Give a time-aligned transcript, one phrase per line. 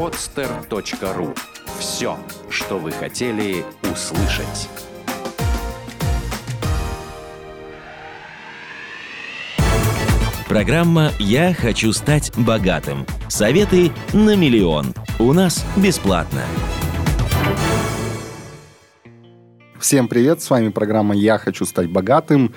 [0.00, 1.36] podster.ru.
[1.78, 4.70] Все, что вы хотели услышать.
[10.48, 13.04] Программа «Я хочу стать богатым».
[13.28, 14.94] Советы на миллион.
[15.18, 16.44] У нас бесплатно.
[19.78, 22.54] Всем привет, с вами программа «Я хочу стать богатым».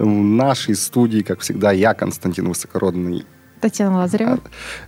[0.00, 3.24] В нашей студии, как всегда, я, Константин Высокородный.
[3.60, 4.40] Татьяна Лазарева.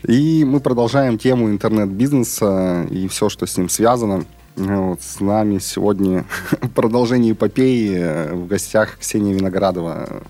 [0.06, 4.24] И мы продолжаем тему интернет-бизнеса и все, что с ним связано.
[4.56, 6.24] Вот, с нами сегодня
[6.74, 10.22] продолжение эпопеи в гостях Ксения Виноградова.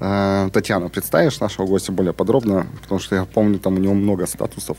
[0.00, 2.66] Э, Татьяна, представишь нашего гостя более подробно?
[2.82, 4.78] Потому что я помню, там у него много статусов.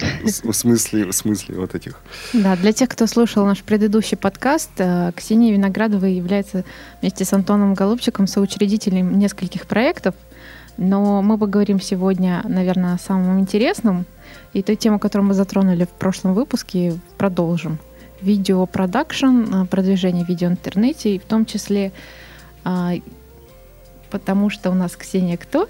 [0.22, 2.00] В смысле, в смысле вот этих.
[2.32, 6.64] Да, для тех, кто слушал наш предыдущий подкаст, э, Ксения Виноградова является
[7.00, 10.14] вместе с Антоном Голубчиком соучредителем нескольких проектов,
[10.78, 14.06] но мы поговорим сегодня, наверное, о самом интересном
[14.52, 17.78] и той тему, которую мы затронули в прошлом выпуске, продолжим.
[18.22, 21.92] Видеопродакшн, э, продвижение видео в интернете, и в том числе
[22.64, 22.94] а,
[24.10, 25.68] потому что у нас Ксения кто?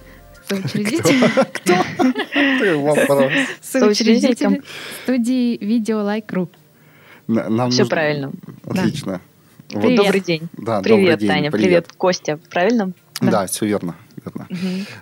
[0.48, 1.28] Соучредитель.
[1.52, 1.74] Кто?
[3.62, 4.62] Соучредитель
[5.02, 6.48] студии Видео Like.ru.
[7.27, 8.33] Нам Все нужно- правильно.
[8.66, 9.20] Отлично.
[9.70, 9.98] Вот, Привет.
[9.98, 10.48] Добрый день.
[10.55, 11.50] Да, привет, день, Таня.
[11.50, 11.84] привет.
[11.84, 11.92] Привет.
[11.98, 12.38] Костя.
[12.50, 12.92] Правильно?
[13.20, 13.94] Да, все верно.
[14.24, 14.48] Верно.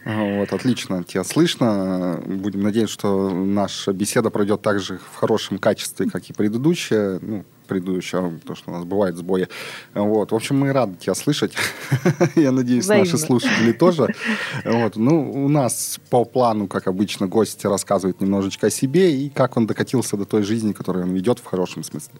[0.05, 2.23] А, Вот, отлично, тебя слышно.
[2.27, 7.19] Будем надеяться, что наша беседа пройдет так же в хорошем качестве, как и предыдущая.
[7.21, 9.49] Ну, предыдущая, потому что у нас бывают сбои.
[9.95, 11.53] Вот, в общем, мы рады тебя слышать.
[12.37, 13.27] Я надеюсь, наши Взаимно.
[13.27, 14.15] слушатели тоже.
[14.65, 19.57] Вот, ну, у нас по плану, как обычно, гость рассказывает немножечко о себе и как
[19.57, 22.15] он докатился до той жизни, которую он ведет в хорошем смысле.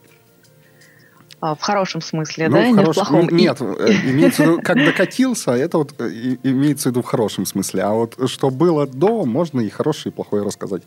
[1.41, 2.63] А, в хорошем смысле, Ну, да?
[2.63, 3.29] в Не в плохом.
[3.31, 3.65] ну, Нет, э,
[4.05, 7.83] имеется в виду, как докатился, это вот э, имеется в виду в хорошем смысле.
[7.83, 10.83] А вот что было до, можно и хорошее, и плохое рассказать.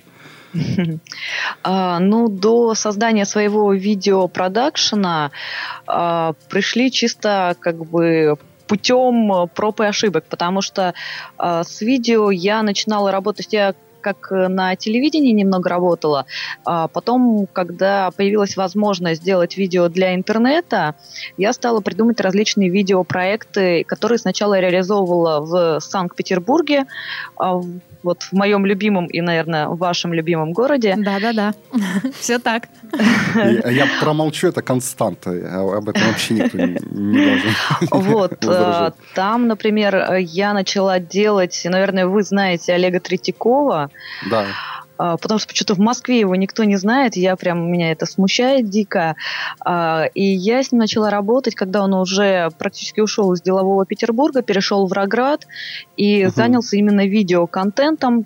[1.64, 5.32] А, ну, до создания своего видеопродакшена
[5.86, 10.94] а, пришли чисто как бы путем э, проб и ошибок, потому что
[11.38, 16.26] а, с видео я начинала работать, я как э, на телевидении немного работала,
[16.66, 20.96] а потом, когда появилась возможность сделать видео для интернета,
[21.38, 26.86] я стала придумать различные видеопроекты, которые сначала реализовывала в Санкт-Петербурге,
[27.38, 27.62] а,
[28.04, 30.96] вот в моем любимом и, наверное, в вашем любимом городе.
[30.98, 31.54] Да-да-да,
[32.20, 32.68] все так.
[33.36, 35.32] Я промолчу, это константа.
[35.32, 37.52] а Об этом вообще никто не должен
[37.92, 43.90] Вот, э, там, например, э, я начала делать, наверное, вы знаете Олега Третьякова,
[44.30, 44.46] Да.
[45.00, 48.70] А, потому что почему-то в Москве его никто не знает, я прям, меня это смущает
[48.70, 49.16] дико.
[49.62, 54.42] А, И я с ним начала работать, когда он уже практически ушел из делового Петербурга,
[54.42, 55.48] перешел в Роград
[55.96, 56.34] и Мгм.
[56.36, 58.26] занялся именно видеоконтентом.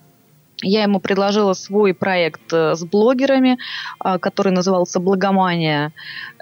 [0.65, 3.57] Я ему предложила свой проект э, с блогерами,
[3.99, 5.91] а, который назывался «Благомания».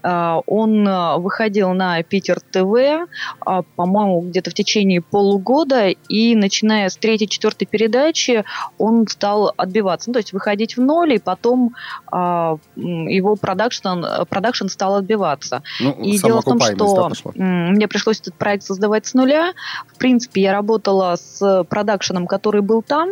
[0.04, 3.08] А, Он э, выходил на Питер ТВ,
[3.40, 8.44] а, по-моему, где-то в течение полугода, и начиная с третьей-четвертой передачи
[8.78, 11.76] он стал отбиваться, ну, то есть выходить в ноль, и потом
[12.12, 15.64] а, его продакшн, продакшн стал отбиваться.
[15.80, 19.54] Ну, И дело в том, да, что м, мне пришлось этот проект создавать с нуля.
[19.94, 23.12] В принципе, я работала с продакшеном, который был там,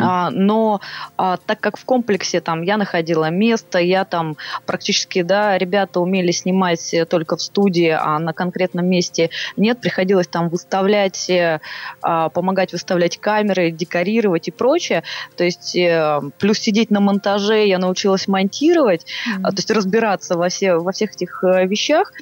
[0.00, 0.80] А, но
[1.16, 6.32] а, так как в комплексе там я находила место, я там практически, да, ребята умели
[6.32, 11.60] снимать э, только в студии, а на конкретном месте нет, приходилось там выставлять, э,
[12.02, 15.04] а, помогать выставлять камеры, декорировать и прочее.
[15.36, 19.06] То есть э, плюс сидеть на монтаже я научилась монтировать,
[19.42, 22.12] а, то есть разбираться во, все, во всех этих э, вещах.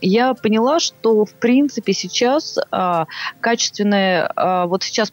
[0.00, 3.06] Я поняла, что в принципе сейчас а,
[3.40, 5.12] качественное, а, вот сейчас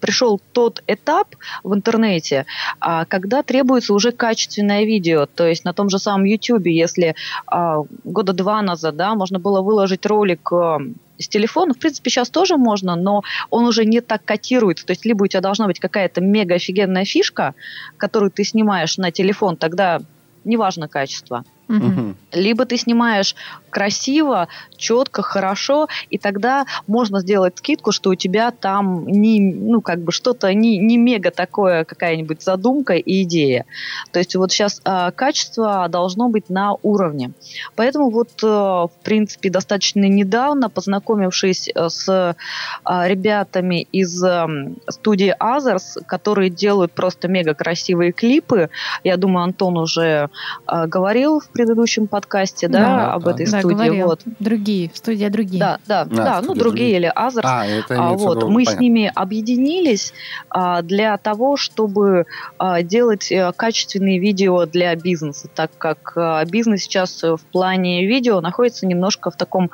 [0.00, 2.46] пришел тот этап в интернете,
[2.80, 5.26] а, когда требуется уже качественное видео.
[5.26, 7.14] То есть на том же самом YouTube, если
[7.46, 10.78] а, года два назад, да, можно было выложить ролик а,
[11.18, 14.84] с телефона, в принципе, сейчас тоже можно, но он уже не так котируется.
[14.84, 17.54] То есть либо у тебя должна быть какая-то мега офигенная фишка,
[17.96, 20.00] которую ты снимаешь на телефон, тогда
[20.44, 21.44] неважно качество.
[21.68, 22.16] Мгм.
[22.32, 23.34] Либо ты снимаешь
[23.74, 29.98] красиво, четко, хорошо, и тогда можно сделать скидку, что у тебя там не, ну, как
[30.00, 33.64] бы что-то не, не мега такое, какая-нибудь задумка и идея.
[34.12, 37.32] То есть вот сейчас а, качество должно быть на уровне.
[37.74, 42.36] Поэтому вот, э, в принципе, достаточно недавно, познакомившись э, с
[42.84, 48.70] а, ребятами из эм, студии Others, которые делают просто мега красивые клипы,
[49.02, 50.28] я думаю, Антон уже
[50.68, 53.74] э, говорил предыдущем подкасте, да, Да, об этой Да, студии.
[53.86, 54.06] говорил.
[54.06, 54.20] Вот.
[54.40, 55.60] Другие, студия другие.
[55.60, 56.96] Да, да, А, да, ну другие другие.
[56.96, 57.46] или Азерс.
[57.48, 58.82] А, это А, вот, виду, мы с понятно.
[58.82, 60.12] ними объединились
[60.50, 62.26] а, для того, чтобы
[62.58, 68.40] а, делать а, качественные видео для бизнеса, так как а, бизнес сейчас в плане видео
[68.40, 69.70] находится немножко в таком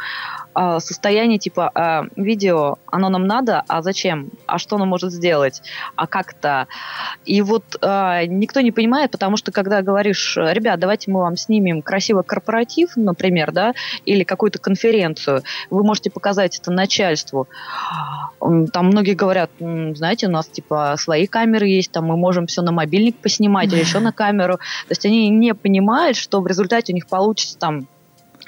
[0.52, 4.30] а, состоянии типа а, видео, оно нам надо, а зачем?
[4.46, 5.62] А что оно может сделать?
[5.96, 6.66] А как-то?
[7.24, 11.82] И вот а, никто не понимает, потому что когда говоришь, ребят, давайте мы вам снимем
[11.82, 13.74] красиво корпоратив, например, да,
[14.04, 17.46] или какую-то конференцию, вы можете показать это начальству.
[18.40, 22.62] Там многие говорят, «М, знаете, у нас типа свои камеры есть, там мы можем все
[22.62, 24.56] на мобильник поснимать или еще на камеру.
[24.56, 27.86] То есть они не понимают, что в результате у них получится там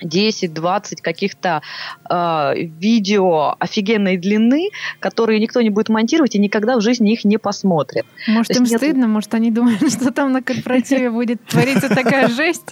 [0.02, 1.62] 10-20 каких-то
[2.08, 4.70] э, видео офигенной длины,
[5.00, 8.04] которые никто не будет монтировать и никогда в жизни их не посмотрит.
[8.26, 12.62] Может, им нет- стыдно, может, они думают, что там на корпоративе будет твориться такая жесть.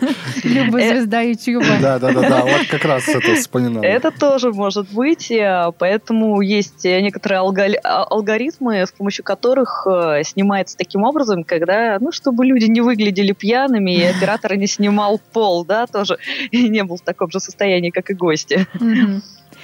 [0.44, 1.66] Люба, Э, звезда Ютьюба.
[1.80, 3.82] Да, да, да, да, вот как раз это вспоминал.
[3.82, 9.86] Это тоже может быть, э, поэтому есть э, некоторые а- алгоритмы, с помощью которых
[10.22, 15.64] снимается таким образом, когда, ну, чтобы люди не выглядели пьяными, и оператор не снимал пол,
[15.64, 16.18] да, тоже
[16.50, 18.66] и не был в таком же состоянии, как и гости.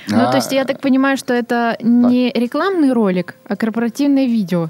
[0.07, 4.69] Ну, то есть я так понимаю, что это не рекламный ролик, а корпоративное видео.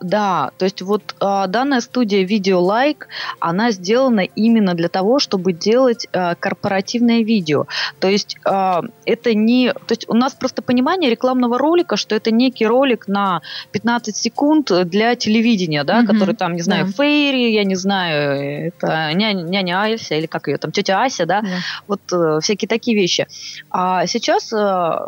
[0.00, 3.06] Да, то есть вот а, данная студия Video Like,
[3.40, 7.66] она сделана именно для того, чтобы делать а, корпоративное видео.
[7.98, 12.30] То есть а, это не, то есть у нас просто понимание рекламного ролика, что это
[12.30, 13.42] некий ролик на
[13.72, 16.92] 15 секунд для телевидения, да, Мгм, который там, не знаю, да.
[16.92, 21.40] Фейри, я не знаю, это няня, няня Ася или как ее там, тетя Ася, да,
[21.40, 21.48] Да.
[21.88, 23.26] вот э, всякие такие вещи.
[23.70, 24.98] А сейчас э,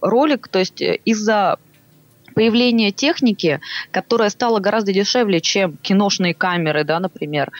[0.00, 1.58] ролик, то есть э, из-за
[2.38, 7.50] появления техники, которая стала гораздо дешевле, чем киношные камеры, да, например,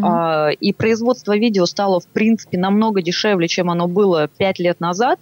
[0.00, 5.18] а, и производство видео стало, в принципе, намного дешевле, чем оно было 5 лет назад,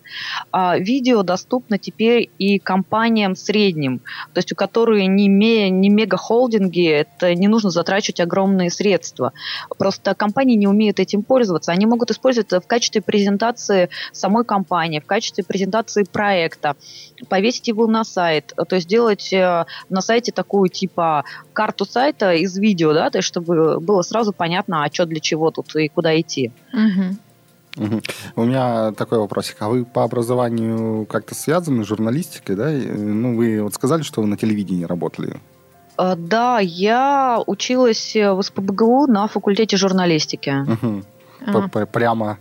[0.52, 4.00] а, видео доступно теперь и компаниям средним,
[4.34, 9.32] то есть у которых не, ме- не мега-холдинги, это не нужно затрачивать огромные средства.
[9.78, 11.72] Просто компании не умеют этим пользоваться.
[11.72, 16.76] Они могут использовать это в качестве презентации самой компании, в качестве презентации проекта,
[17.30, 22.56] повесить его на сайт, то есть сделать э, на сайте такую типа карту сайта из
[22.58, 26.18] видео, да, то есть чтобы было сразу понятно, а что для чего тут и куда
[26.20, 26.52] идти.
[26.72, 27.18] Мгм.
[28.36, 29.56] У меня такой вопросик.
[29.60, 32.70] А вы по образованию как-то связаны с журналистикой, да?
[32.70, 35.36] Ну, вы вот сказали, что вы на телевидении работали.
[35.98, 40.54] Э, Да, я училась в СПБГУ на факультете журналистики.
[41.70, 42.38] П- Прямо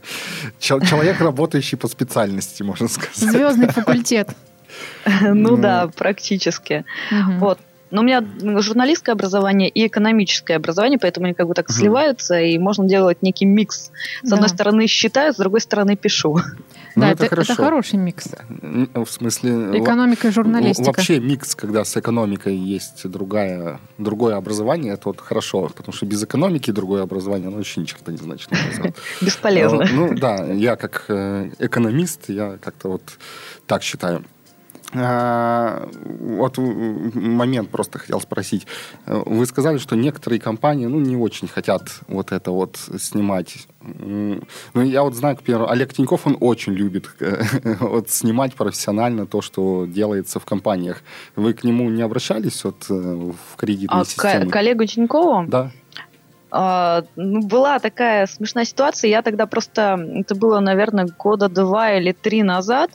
[0.57, 3.17] чел- человек, работающий по специальности, можно сказать.
[3.17, 4.29] Звездный факультет.
[5.21, 5.57] Ну Ну.
[5.57, 6.85] да, практически.
[7.39, 7.59] Вот.
[7.91, 8.23] Но у меня
[8.61, 13.45] журналистское образование и экономическое образование, поэтому они как бы так сливаются, и можно делать некий
[13.45, 13.91] микс.
[14.23, 16.39] С одной стороны считаю, с другой стороны пишу.
[16.95, 17.63] Ну, Да, это это, это хорошо.
[17.63, 18.27] хороший микс.
[18.61, 19.79] В смысле...
[19.79, 20.87] Экономика и журналистика.
[20.87, 26.23] Вообще микс, когда с экономикой есть другая, другое образование, это вот хорошо, потому что без
[26.23, 28.49] экономики другое образование, оно вообще ни черта не значит.
[29.21, 29.83] Бесполезно.
[29.83, 33.03] Э, Ну да, я как э, экономист, я как-то вот
[33.67, 34.23] так считаю.
[34.97, 35.87] А,
[36.19, 38.67] Вот момент просто хотел спросить.
[39.05, 43.67] Э, Вы сказали, что некоторые компании ну, не очень хотят вот это вот снимать.
[43.81, 44.41] Ну,
[44.75, 47.43] я вот знаю, к примеру, Олег Тиньков, он очень любит э,
[47.79, 51.01] вот снимать профессионально то, что делается в компаниях.
[51.35, 54.51] Вы к нему не обращались вот э, в кредитные А к системы?
[54.51, 55.71] коллегу Тинькову Да.
[56.57, 59.09] А, ну, была такая смешная ситуация.
[59.09, 62.91] Я тогда просто, это было, наверное, года два или три назад.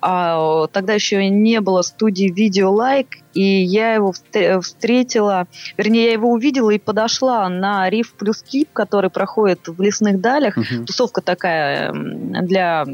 [0.00, 6.12] А, тогда еще не было студии Video Like, и я его встр- встретила, вернее, я
[6.12, 10.56] его увидела и подошла на Риф плюс Кип, который проходит в лесных далях.
[10.56, 10.86] Мгм.
[10.86, 12.84] Тусовка такая для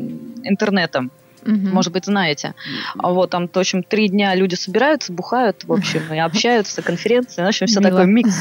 [0.43, 1.05] интернета.
[1.45, 1.71] Мгм.
[1.71, 2.55] Может быть, знаете.
[2.99, 7.43] А вот там, в общем, три дня люди собираются, бухают, в общем, и общаются, конференции,
[7.43, 7.91] в общем, все Мило.
[7.91, 8.37] такой микс.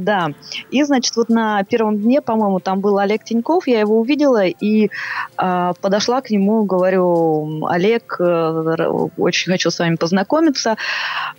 [0.00, 0.30] Да.
[0.70, 4.90] И, значит, вот на первом дне, по-моему, там был Олег Тиньков, я его увидела и
[5.36, 10.76] а, подошла к нему, говорю, Олег, э, очень хочу с вами познакомиться,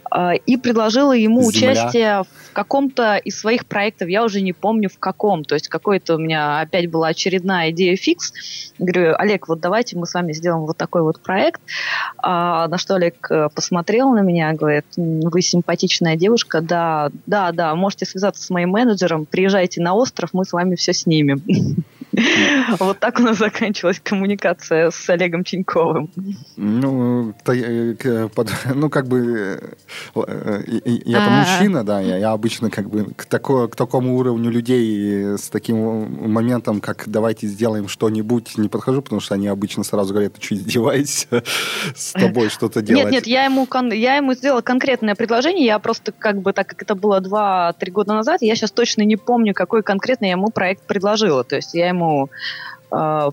[0.09, 1.71] а, и предложила ему Земля.
[1.71, 6.15] участие в каком-то из своих проектов, я уже не помню в каком, то есть какой-то
[6.15, 8.33] у меня опять была очередная идея фикс.
[8.77, 11.61] Говорю, Олег, вот давайте мы с вами сделаем вот такой вот проект.
[12.17, 17.51] А, на что Олег э, посмотрел на меня, говорит, «М, вы симпатичная девушка, да, да,
[17.51, 21.41] да, можете связаться с моим менеджером, приезжайте на остров, мы с вами все снимем.
[22.79, 26.09] Вот так у нас заканчивалась коммуникация с Олегом Тиньковым.
[26.57, 27.33] Ну,
[28.75, 29.75] ну как бы,
[30.15, 30.63] э,
[31.05, 31.39] я-то а.
[31.39, 37.47] мужчина, да, я обычно как бы к такому уровню людей с таким моментом, как давайте
[37.47, 41.43] сделаем что-нибудь, не подхожу, потому что они обычно сразу говорят, ты что, издеваешься
[41.95, 43.05] с тобой что-то делать?
[43.05, 46.81] Нет, нет, я ему, я ему сделала конкретное предложение, я просто как бы, так как
[46.81, 50.83] это было 2-3 года назад, я сейчас точно не помню, какой конкретно я ему проект
[50.87, 51.43] предложила.
[51.43, 52.01] То есть я ему
[52.91, 53.29] э,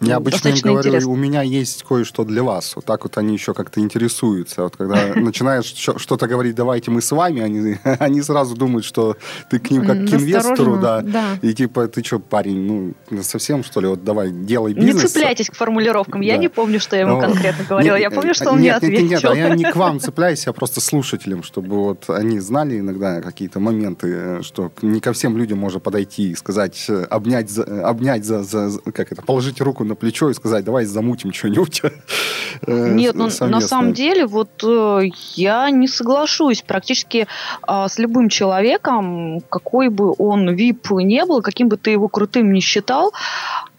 [0.00, 1.10] я обычно им говорю, интересно.
[1.10, 2.76] у меня есть кое-что для вас.
[2.76, 4.64] Вот так вот они еще как-то интересуются.
[4.64, 9.16] Вот когда начинаешь что-то говорить, давайте мы с вами, они, они сразу думают, что
[9.48, 11.00] ты к ним как к инвестору, да.
[11.00, 11.38] да.
[11.40, 15.02] И типа, ты что, парень, ну, совсем, что ли, вот давай, делай бизнес.
[15.02, 16.20] Не цепляйтесь к формулировкам.
[16.20, 16.40] Я да.
[16.40, 17.94] не помню, что я ему конкретно говорила.
[17.94, 19.08] Нет, я помню, что он нет, мне ответил.
[19.08, 22.80] Нет, нет, нет, я не к вам цепляюсь, я просто слушателям, чтобы вот они знали
[22.80, 28.42] иногда какие-то моменты, что не ко всем людям можно подойти и сказать, обнять, обнять за,
[28.42, 31.82] за, как это, положить руку на плечо и сказать, давай замутим что-нибудь.
[32.66, 37.26] Э, Нет, ну, на самом деле, вот э, я не соглашусь практически
[37.60, 42.52] а, с любым человеком, какой бы он вип не был, каким бы ты его крутым
[42.52, 43.12] не считал,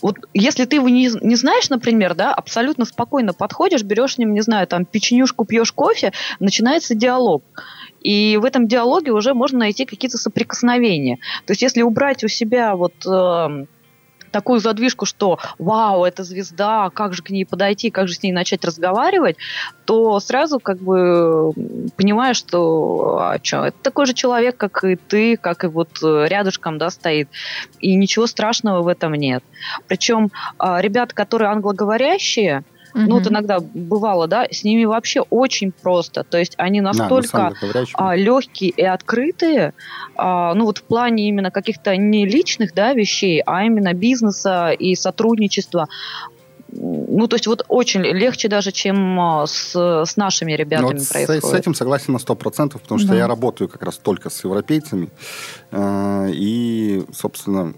[0.02, 4.34] вот если ты его не, не знаешь, например, да, абсолютно спокойно подходишь, берешь с ним,
[4.34, 7.44] не знаю, там, печенюшку, пьешь кофе, начинается диалог.
[8.02, 11.18] И в этом диалоге уже можно найти какие-то соприкосновения.
[11.46, 13.66] То есть если убрать у себя вот э,
[14.32, 18.32] такую задвижку, что вау, это звезда, как же к ней подойти, как же с ней
[18.32, 19.38] начать разговаривать,
[19.86, 21.54] то сразу как бы
[21.96, 26.78] понимаешь, что а что, это такой же человек, как и ты, как и вот рядышком,
[26.78, 27.30] да, стоит.
[27.80, 29.44] И ничего страшного в этом нет.
[29.88, 32.64] Причем а, ребята, которые англоговорящие,
[32.98, 33.06] Угу.
[33.06, 36.24] Ну, вот иногда бывало, да, с ними вообще очень просто.
[36.24, 39.74] То есть они настолько да, а, легкие и открытые,
[40.16, 44.96] а, ну, вот в плане именно каких-то не личных, да, вещей, а именно бизнеса и
[44.96, 45.88] сотрудничества
[46.70, 51.08] ну, то есть вот очень легче даже, чем а, с, с нашими ребятами ну, вот
[51.08, 51.46] происходит.
[51.46, 53.16] С, с этим согласен на 100%, потому что да.
[53.16, 55.10] я работаю как раз только с европейцами.
[55.72, 57.74] Э, и, собственно,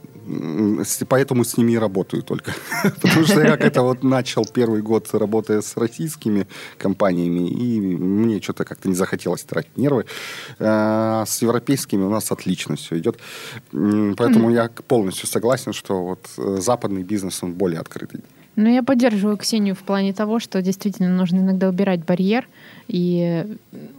[1.07, 2.53] поэтому с ними и работаю только.
[3.01, 8.65] Потому что я как-то вот начал первый год, работая с российскими компаниями, и мне что-то
[8.65, 10.05] как-то не захотелось тратить нервы.
[10.59, 13.19] А с европейскими у нас отлично все идет.
[13.71, 18.21] Поэтому я полностью согласен, что вот э, западный бизнес, он более открытый.
[18.55, 22.47] Ну, я поддерживаю Ксению в плане того, что действительно нужно иногда убирать барьер.
[22.87, 23.45] И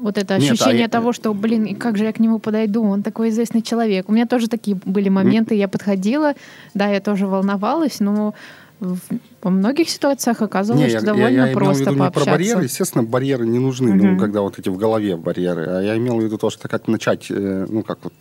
[0.00, 3.02] вот это ощущение Нет, а того, что, блин, как же я к нему подойду, он
[3.02, 4.08] такой известный человек.
[4.08, 6.34] У меня тоже такие были моменты, я подходила,
[6.74, 8.34] да, я тоже волновалась, но
[8.80, 12.20] во многих ситуациях оказалось, не, что я, довольно я, я просто имел в виду пообщаться.
[12.20, 12.64] не про барьеры.
[12.64, 14.06] Естественно, барьеры не нужны, угу.
[14.06, 15.66] ну, когда вот эти в голове барьеры.
[15.66, 18.14] А я имел в виду то, что как начать, э, ну, как вот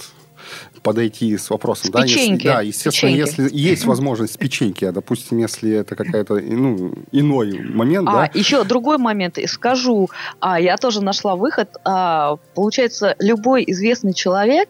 [0.82, 1.88] подойти с вопросом.
[1.88, 3.41] С да, если, да, естественно, печеньки.
[3.41, 8.08] если есть возможность печеньки, а, допустим, если это какая-то ну, иной момент.
[8.10, 8.32] А, да.
[8.34, 11.70] еще другой момент, скажу, а, я тоже нашла выход.
[11.84, 14.70] А, получается, любой известный человек,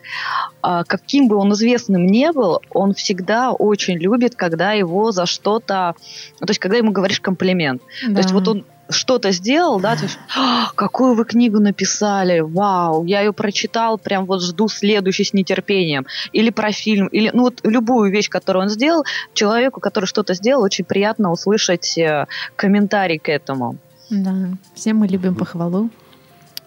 [0.62, 5.96] а, каким бы он известным не был, он всегда очень любит, когда его за что-то,
[6.40, 7.82] то есть когда ему говоришь комплимент.
[8.08, 8.16] Да.
[8.16, 13.06] То есть вот он что-то сделал, да, то есть, «А, какую вы книгу написали, вау,
[13.06, 16.06] я ее прочитал, прям вот жду следующий с нетерпением.
[16.34, 19.04] Или про фильм, или, ну вот любую вещь, которую он сделал,
[19.34, 23.78] человеку, который что-то сделал, очень приятно услышать э, комментарий к этому.
[24.10, 24.34] Да,
[24.74, 25.90] все мы любим похвалу.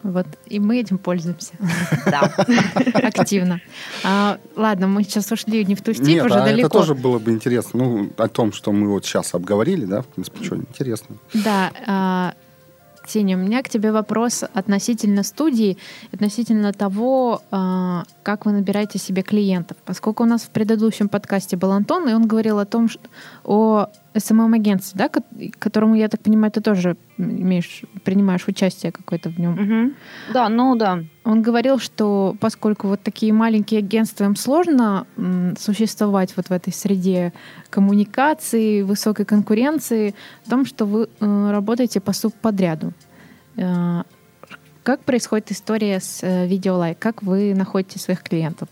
[0.03, 1.53] Вот, и мы этим пользуемся.
[2.07, 2.21] Да.
[2.95, 3.61] Активно.
[4.03, 6.67] А, ладно, мы сейчас ушли не в ту степь, Нет, уже а далеко.
[6.67, 7.85] это тоже было бы интересно.
[7.85, 11.17] Ну, о том, что мы вот сейчас обговорили, да, в принципе, что интересно.
[11.33, 12.35] Да, а,
[13.13, 15.77] Ксения, у меня к тебе вопрос относительно студии,
[16.13, 19.77] относительно того, а, как вы набираете себе клиентов.
[19.85, 23.03] Поскольку у нас в предыдущем подкасте был Антон, и он говорил о том, что
[23.45, 25.11] о СММ-агентстве, да,
[25.59, 29.53] которому, я так понимаю, ты тоже имеешь, принимаешь участие какое-то в нем.
[29.53, 29.93] Угу.
[30.33, 31.05] Да, ну да.
[31.25, 35.07] Он говорил, что поскольку вот такие маленькие агентства, им сложно
[35.59, 37.33] существовать вот в этой среде
[37.71, 40.15] коммуникации, высокой конкуренции,
[40.45, 42.93] в том, что вы э, работаете по субподряду.
[43.57, 44.03] Э,
[44.83, 46.99] как происходит история с э, видеолайк?
[46.99, 48.69] Как вы находите своих клиентов?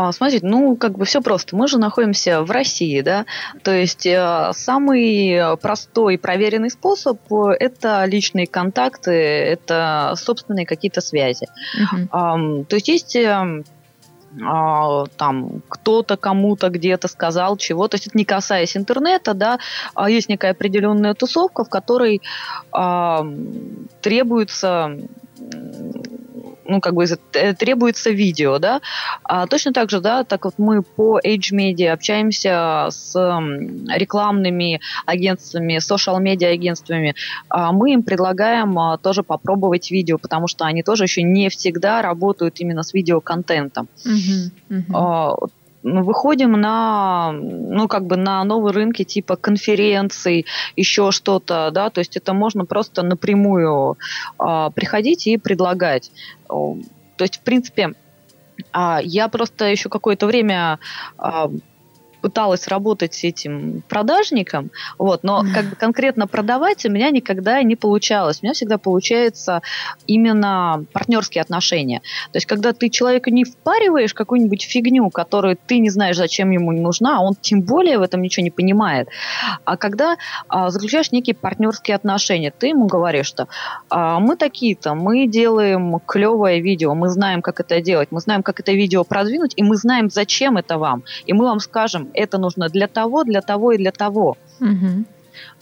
[0.00, 1.56] А, смотрите, ну, как бы все просто.
[1.56, 3.26] Мы же находимся в России, да,
[3.64, 7.18] то есть э, самый простой и проверенный способ–
[7.58, 11.48] это личные контакты, это собственные какие-то связи.
[11.76, 12.64] Uh-huh.
[12.64, 13.64] То есть есть э,
[14.44, 19.58] а, там кто-то кому-то где-то сказал чего, то есть это не касаясь интернета, да,
[19.94, 22.22] а есть некая определенная тусовка, в которой
[22.70, 23.26] а,
[24.00, 24.96] требуется
[26.68, 27.06] ну, как бы
[27.58, 28.80] требуется видео, да.
[29.24, 33.14] А точно так же, да, так вот мы по Age Media общаемся с
[33.88, 37.14] рекламными агентствами, social-медиа агентствами,
[37.48, 42.02] а мы им предлагаем а, тоже попробовать видео, потому что они тоже еще не всегда
[42.02, 43.88] работают именно с видеоконтентом.
[44.04, 45.50] Uh-huh, uh-huh
[46.02, 52.16] выходим на, ну, как бы на новые рынки типа конференций, еще что-то, да, то есть
[52.16, 53.98] это можно просто напрямую
[54.38, 56.10] э, приходить и предлагать.
[56.48, 56.76] То
[57.24, 57.94] есть, в принципе,
[58.72, 60.78] э, я просто еще какое-то время
[61.18, 61.48] э,
[62.20, 67.76] пыталась работать с этим продажником, вот, но как бы конкретно продавать у меня никогда не
[67.76, 68.38] получалось.
[68.42, 69.62] У меня всегда получается
[70.06, 72.00] именно партнерские отношения.
[72.32, 76.72] То есть, когда ты человеку не впариваешь какую-нибудь фигню, которую ты не знаешь, зачем ему
[76.72, 79.08] нужна, а он тем более в этом ничего не понимает.
[79.64, 80.16] А когда
[80.48, 83.48] а, заключаешь некие партнерские отношения, ты ему говоришь, что
[83.90, 88.60] а, мы такие-то, мы делаем клевое видео, мы знаем, как это делать, мы знаем, как
[88.60, 91.04] это видео продвинуть, и мы знаем, зачем это вам.
[91.26, 94.36] И мы вам скажем, это нужно для того, для того и для того.
[94.60, 95.04] Угу.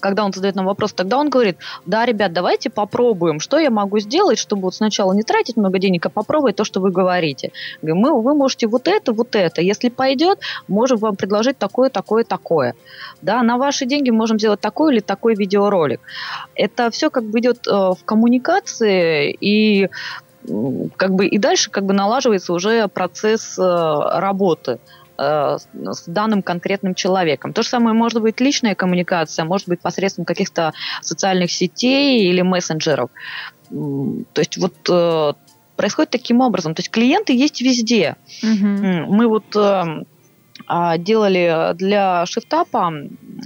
[0.01, 3.99] Когда он задает нам вопрос, тогда он говорит, да, ребят, давайте попробуем, что я могу
[3.99, 7.53] сделать, чтобы вот сначала не тратить много денег, а попробовать то, что вы говорите.
[7.83, 9.63] Мы, вы можете вот это, вот это.
[9.63, 12.75] Если пойдет, можем вам предложить такое, такое, такое.
[13.23, 16.01] Да, на ваши деньги можем сделать такой или такой видеоролик.
[16.55, 19.89] Это все как бы идет э, в коммуникации и
[20.97, 24.79] как бы и дальше как бы налаживается уже процесс э, работы.
[25.19, 27.53] Э, с данным конкретным человеком.
[27.53, 33.11] То же самое может быть личная коммуникация, может быть посредством каких-то социальных сетей или мессенджеров.
[33.71, 35.33] То есть вот э,
[35.77, 36.75] происходит таким образом.
[36.75, 38.17] То есть клиенты есть везде.
[38.43, 39.15] Угу.
[39.15, 40.05] Мы вот э, а,
[40.99, 42.93] делали для шифтапа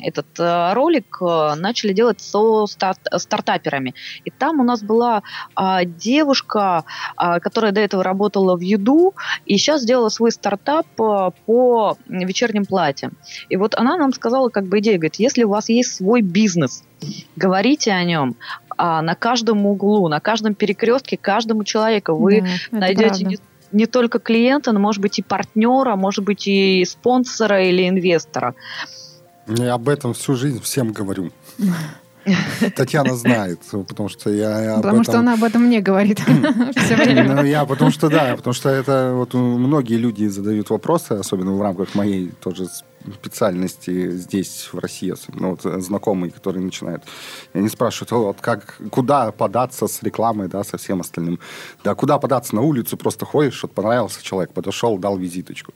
[0.02, 3.94] этот э, ролик, э, начали делать со старт, стартаперами.
[4.24, 5.22] И там у нас была
[5.54, 6.84] а, девушка,
[7.16, 9.14] а, которая до этого работала в Юду,
[9.46, 13.12] и сейчас сделала свой стартап э, по вечерним платьям.
[13.48, 16.84] И вот она нам сказала как бы идею, говорит, если у вас есть свой бизнес,
[17.36, 18.36] говорите о нем,
[18.76, 23.38] а на каждом углу, на каждом перекрестке, каждому человеку вы да, найдете не
[23.72, 28.54] не только клиента, но, может быть, и партнера, может быть, и спонсора или инвестора.
[29.46, 31.30] Я об этом всю жизнь всем говорю.
[32.76, 35.04] Татьяна знает, потому что я, я Потому этом...
[35.04, 36.20] что она об этом мне говорит
[36.76, 37.34] все время.
[37.34, 41.62] Ну, я, потому что да, потому что это вот многие люди задают вопросы, особенно в
[41.62, 42.66] рамках моей тоже
[43.14, 47.02] специальности здесь, в России, особенно вот э, знакомые, которые начинают.
[47.54, 51.38] И они спрашивают, вот как, куда податься с рекламой, да, со всем остальным.
[51.84, 55.72] Да, куда податься на улицу, просто ходишь, вот понравился человек, подошел, дал визиточку.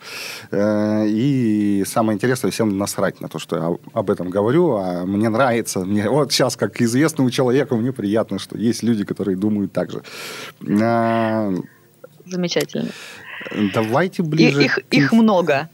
[0.51, 5.29] Э, и самое интересное, всем насрать на то, что я об этом говорю, а мне
[5.29, 9.91] нравится, мне вот сейчас, как известному человеку, мне приятно, что есть люди, которые думают так
[9.91, 10.03] же.
[10.61, 11.55] Э,
[12.27, 12.91] Замечательно.
[13.75, 14.63] Давайте ближе.
[14.63, 15.69] И, их, их много.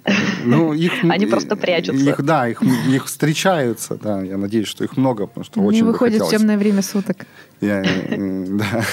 [0.44, 2.10] Ну, их, Они просто прячутся.
[2.10, 3.96] Их, да, их, их встречаются.
[4.02, 7.26] Да, я надеюсь, что их много, потому что Не очень выходит в темное время суток.
[7.60, 8.84] Я, да.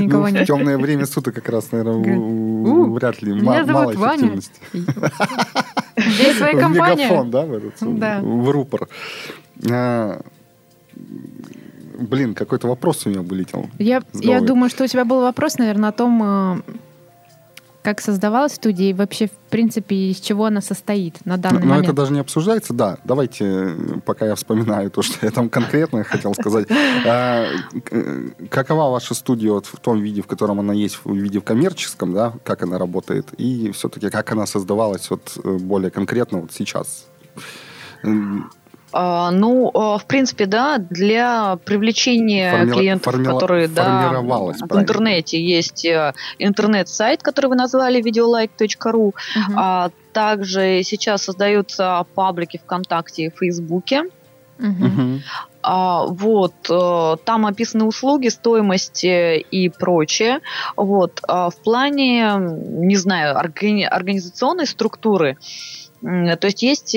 [0.00, 3.32] Ну, в темное время суток как раз, наверное, вряд ли.
[3.40, 4.60] Мало эффективности.
[5.96, 7.04] Здесь своя компания.
[7.04, 8.88] Мегафон, да, в, этот, в рупор.
[11.98, 13.68] Блин, какой-то вопрос у меня вылетел.
[13.78, 16.60] Я, я думаю, что у тебя был вопрос, наверное, о том, э,
[17.82, 21.86] как создавалась студия и вообще, в принципе, из чего она состоит на данный но, момент.
[21.86, 22.98] Но это даже не обсуждается, да.
[23.02, 26.68] Давайте, пока я вспоминаю то, что я там конкретно хотел сказать.
[27.04, 27.46] А,
[28.48, 32.12] какова ваша студия вот в том виде, в котором она есть, в виде в коммерческом,
[32.12, 37.06] да, как она работает, и все-таки как она создавалась вот э, более конкретно вот сейчас?
[38.92, 42.72] А, ну, а, в принципе, да, для привлечения Форми...
[42.72, 43.24] клиентов, Форми...
[43.24, 48.92] которые да, в интернете есть э, интернет-сайт, который вы назвали videolike.ru.
[48.92, 49.14] Угу.
[49.56, 54.04] А также сейчас создаются паблики ВКонтакте и Фейсбуке.
[54.58, 55.20] Угу.
[55.62, 60.40] А, вот, э, там описаны услуги, стоимость и прочее.
[60.76, 65.36] Вот, а в плане, не знаю, органи- организационной структуры,
[66.00, 66.96] то есть есть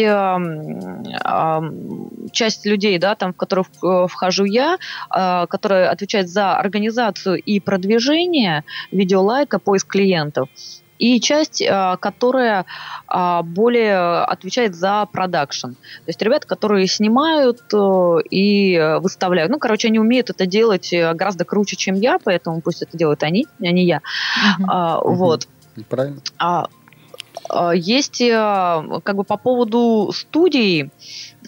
[2.32, 4.78] часть людей, да, там, в которых э, вхожу я,
[5.10, 10.50] а, которая отвечает за организацию и продвижение видеолайка, поиск клиентов
[10.98, 12.66] и часть, а, которая
[13.08, 15.70] а, более отвечает за продакшн.
[15.70, 19.52] То есть ребята, которые снимают э, и выставляют.
[19.52, 23.24] Ну, короче, они умеют это делать э, гораздо круче, чем я, поэтому пусть это делают
[23.24, 24.02] они, а не я.
[24.68, 25.16] А, uh-huh.
[25.16, 25.48] Вот.
[25.90, 26.22] Правильно.
[26.38, 26.68] А, А,
[27.74, 30.88] есть э, как бы по поводу студий, э,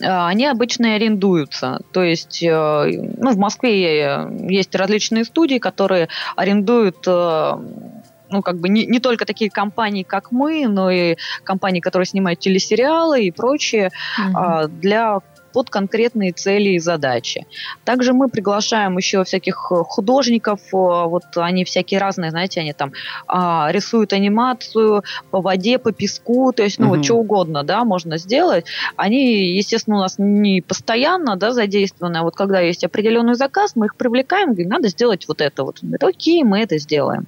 [0.01, 1.81] они обычно арендуются.
[1.91, 8.87] То есть, э, ну, в Москве есть различные студии, которые арендуют ну, как бы не,
[8.87, 14.69] не только такие компании, как мы, но и компании, которые снимают телесериалы и прочее, угу.
[14.69, 15.19] для
[15.53, 17.45] под конкретные цели и задачи.
[17.85, 22.91] Также мы приглашаем еще всяких э, художников, э, вот они всякие разные, знаете, они там
[23.27, 26.95] а, рисуют анимацию по воде, по песку, то есть, ну, угу.
[26.95, 28.65] вот что угодно, да, можно сделать.
[28.95, 33.85] Они, естественно, у нас не постоянно, да, задействованы, а вот когда есть определенный заказ, мы
[33.85, 35.79] их привлекаем, говорим, надо сделать вот это вот.
[35.81, 37.27] Говорят, окей, мы это сделаем.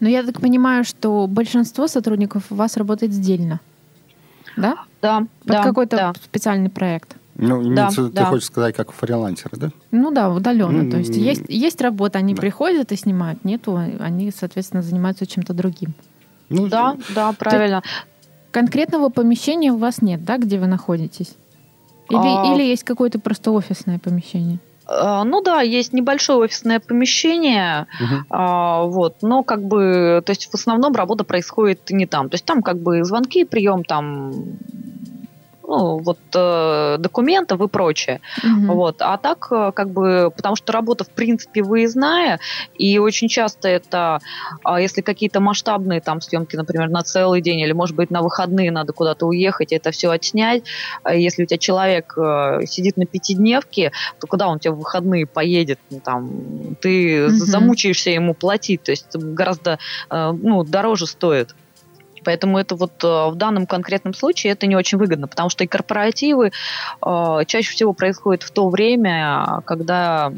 [0.00, 3.60] Но я так понимаю, что большинство сотрудников у вас работает сдельно,
[4.56, 4.78] да?
[5.00, 5.18] Да.
[5.18, 6.12] Под да, какой-то да.
[6.24, 7.16] специальный проект.
[7.34, 8.26] Ну, да, ты да.
[8.26, 9.70] хочешь сказать, как фрилансеры, да?
[9.90, 10.82] Ну да, удаленно.
[10.82, 10.90] Mm-hmm.
[10.90, 12.40] То есть есть, есть работа, они да.
[12.40, 15.94] приходят и снимают, нету, они, соответственно, занимаются чем-то другим.
[16.50, 17.80] Ну, да, да, правильно.
[17.80, 17.88] То
[18.52, 21.34] конкретного помещения у вас нет, да, где вы находитесь?
[22.10, 22.54] Или, а...
[22.54, 24.58] или есть какое-то просто офисное помещение?
[24.86, 28.14] А, ну да, есть небольшое офисное помещение, угу.
[28.30, 32.44] а, вот, но как бы, то есть в основном работа происходит не там, то есть
[32.44, 34.32] там как бы звонки, прием там
[35.72, 38.20] ну, вот э, документов и прочее.
[38.44, 38.74] Угу.
[38.74, 38.96] Вот.
[39.00, 42.40] А так, э, как бы, потому что работа, в принципе, выездная,
[42.74, 44.20] и очень часто это,
[44.68, 48.70] э, если какие-то масштабные там съемки, например, на целый день, или, может быть, на выходные
[48.70, 50.64] надо куда-то уехать, это все отснять.
[51.04, 55.26] А если у тебя человек э, сидит на пятидневке, то куда он тебе в выходные
[55.26, 55.78] поедет?
[55.88, 57.32] Ну, там, ты угу.
[57.32, 59.78] замучаешься ему платить, то есть гораздо
[60.10, 61.54] э, ну, дороже стоит.
[62.24, 65.66] Поэтому это вот э, в данном конкретном случае это не очень выгодно, потому что и
[65.66, 66.52] корпоративы
[67.04, 70.32] э, чаще всего происходят в то время, когда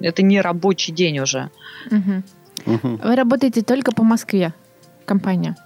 [0.00, 1.50] это не рабочий день уже.
[1.90, 2.74] Угу.
[2.74, 3.00] Угу.
[3.02, 4.52] Вы работаете только по Москве,
[5.04, 5.56] компания?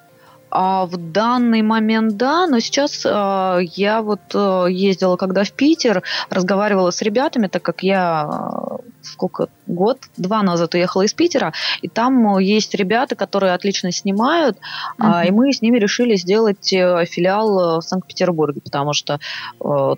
[0.50, 6.02] А в данный момент да, но сейчас э, я вот э, ездила когда в Питер,
[6.30, 11.88] разговаривала с ребятами, так как я э, сколько год, два назад уехала из Питера, и
[11.88, 14.58] там есть ребята, которые отлично снимают,
[14.98, 15.24] mm-hmm.
[15.24, 19.18] э, и мы с ними решили сделать э, филиал в Санкт-Петербурге, потому что
[19.60, 19.94] э,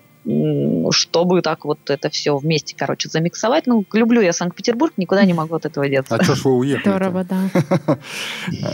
[0.91, 3.67] чтобы так вот это все вместе, короче, замиксовать.
[3.67, 6.15] Ну, люблю я Санкт-Петербург, никуда не могу от этого деться.
[6.15, 6.95] А что ж вы уехали?
[6.95, 7.97] Здорово, да.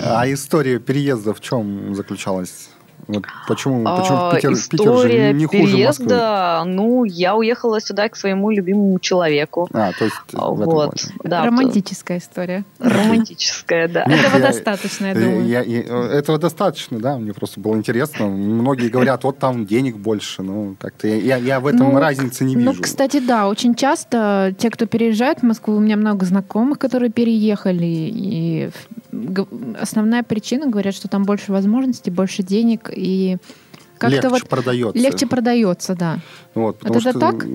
[0.04, 2.70] А история переезда в чем заключалась?
[3.08, 6.74] Вот почему, почему а, Питер, Питер же не хуже переезда, Москвы?
[6.74, 9.70] ну, я уехала сюда к своему любимому человеку.
[9.74, 12.64] А, то есть вот, да, Романтическая история.
[12.80, 14.06] Романтическая, да.
[14.06, 15.46] Нет, этого я, достаточно, я думаю.
[15.46, 18.26] Я, я, этого достаточно, да, мне просто было интересно.
[18.26, 22.56] Многие говорят, вот там денег больше, ну, как-то я, я в этом ну, разницы не
[22.56, 22.74] ну, вижу.
[22.78, 27.12] Ну, кстати, да, очень часто те, кто переезжает в Москву, у меня много знакомых, которые
[27.12, 28.70] переехали, и
[29.80, 33.38] основная причина, говорят, что там больше возможностей, больше денег, и
[33.98, 35.04] как-то легче вот продается.
[35.04, 36.20] Легче продается, да.
[36.54, 37.20] Вот, потому это что...
[37.20, 37.46] так?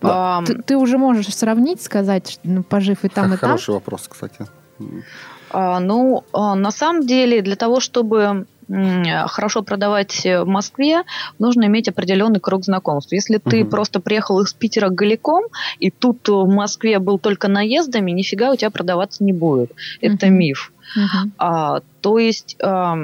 [0.00, 0.42] Да.
[0.44, 3.50] Ты, ты уже можешь сравнить, сказать, ну, пожив и там, и там?
[3.50, 4.46] Хороший вопрос, кстати.
[5.50, 11.04] А, ну, а, на самом деле, для того, чтобы хорошо продавать в Москве,
[11.38, 13.12] нужно иметь определенный круг знакомств.
[13.12, 13.70] Если ты угу.
[13.70, 15.44] просто приехал из Питера голиком,
[15.78, 19.70] и тут в Москве был только наездами, нифига у тебя продаваться не будет.
[20.00, 20.34] Это угу.
[20.34, 20.72] миф.
[20.96, 21.30] Угу.
[21.38, 22.56] А, то есть...
[22.60, 22.96] А,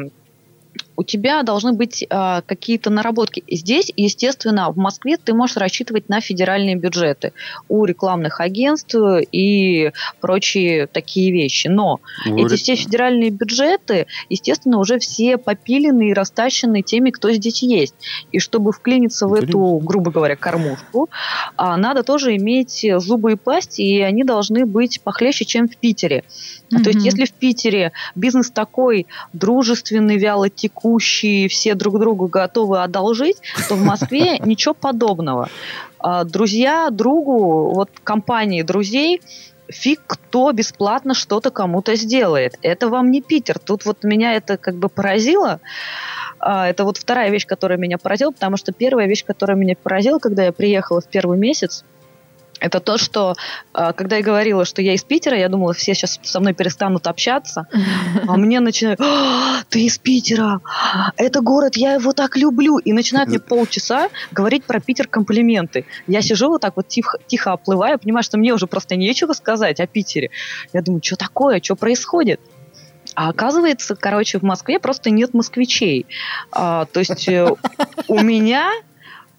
[0.96, 3.42] у тебя должны быть э, какие-то наработки.
[3.50, 7.32] Здесь, естественно, в Москве ты можешь рассчитывать на федеральные бюджеты
[7.68, 8.94] у рекламных агентств
[9.32, 11.68] и прочие такие вещи.
[11.68, 12.42] Но Вы...
[12.42, 17.94] эти все федеральные бюджеты, естественно, уже все попилены и растащены теми, кто здесь есть.
[18.30, 21.08] И чтобы вклиниться в эту, грубо говоря, кормушку,
[21.56, 26.24] э, надо тоже иметь зубы и пасть, и они должны быть похлеще, чем в Питере.
[26.70, 26.82] Mm-hmm.
[26.82, 30.81] То есть, если в Питере бизнес такой дружественный, вяло текущий,
[31.48, 35.48] все друг другу готовы одолжить, то в Москве ничего подобного.
[35.98, 39.20] А, друзья другу, вот компании друзей,
[39.68, 42.56] фиг кто бесплатно что-то кому-то сделает.
[42.62, 43.58] Это вам не Питер.
[43.58, 45.60] Тут вот меня это как бы поразило.
[46.38, 50.18] А, это вот вторая вещь, которая меня поразила, потому что первая вещь, которая меня поразила,
[50.18, 51.84] когда я приехала в первый месяц,
[52.62, 53.34] это то, что
[53.72, 57.08] а, когда я говорила, что я из Питера, я думала, все сейчас со мной перестанут
[57.08, 57.66] общаться,
[58.28, 60.60] а мне начинают, «А, ты из Питера,
[61.16, 65.86] это город, я его так люблю, и начинают мне полчаса говорить про Питер комплименты.
[66.06, 69.80] Я сижу вот так вот тихо, тихо оплываю, понимаю, что мне уже просто нечего сказать
[69.80, 70.30] о Питере.
[70.72, 72.40] Я думаю, что такое, что происходит?
[73.14, 76.06] А оказывается, короче, в Москве просто нет москвичей.
[76.52, 77.46] А, то есть э,
[78.08, 78.70] у меня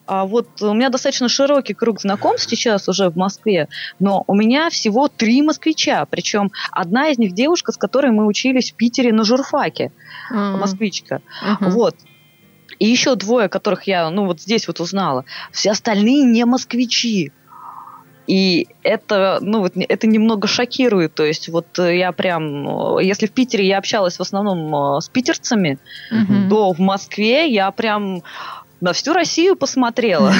[0.06, 4.70] а вот у меня достаточно широкий круг знакомств сейчас уже в Москве, но у меня
[4.70, 9.24] всего три москвича, причем одна из них девушка, с которой мы учились в Питере на
[9.24, 9.92] журфаке,
[10.30, 11.22] А, москвичка.
[11.42, 11.70] ага.
[11.70, 11.96] Вот.
[12.78, 15.24] И еще двое, которых я, ну, вот здесь вот узнала.
[15.52, 17.30] Все остальные не москвичи.
[18.26, 21.14] И это, ну, вот, это немного шокирует.
[21.14, 25.00] То есть вот э, я прям, э, если в Питере я общалась в основном э,
[25.02, 25.78] с питерцами,
[26.10, 26.48] Мгм.
[26.48, 28.22] то в Москве я прям
[28.80, 30.32] на всю Россию посмотрела.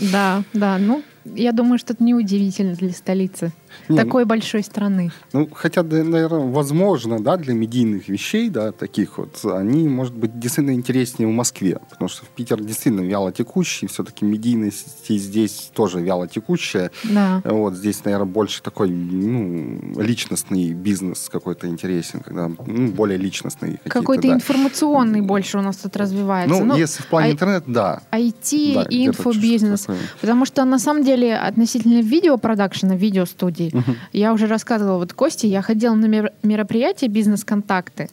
[0.00, 0.78] Да, да.
[0.78, 1.02] Ну,
[1.36, 3.52] я думаю, что это неудивительно для столицы.
[3.88, 5.10] Не, Такой большой страны.
[5.32, 10.74] Ну, хотя, наверное, возможно, да, для медийных вещей, да, таких вот, они, может быть, действительно
[10.74, 16.28] интереснее в Москве, потому что в Питер действительно вяло текущий, все-таки медийность здесь тоже вяло
[16.28, 16.90] текущая.
[17.04, 17.40] Да.
[17.44, 24.28] Вот здесь, наверное, больше такой, ну, личностный бизнес какой-то интересен, когда, ну, более личностный Какой-то
[24.28, 24.34] да.
[24.34, 26.64] информационный больше у нас тут развивается.
[26.64, 28.02] Ну, если в плане а- интернета, да.
[28.12, 29.86] IT Да, и инфобизнес.
[30.20, 33.72] Потому что на самом деле относительно видеопродакшена, видеостудий,
[34.12, 38.08] я уже рассказывала вот Косте, я ходила на мер- мероприятие «Бизнес-контакты»,